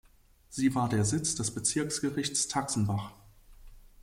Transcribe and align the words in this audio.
Sie 0.49 0.73
war 0.73 0.89
Sitz 1.05 1.35
des 1.35 1.51
Bezirksgerichts 1.53 2.47
Taxenbach. 2.47 3.11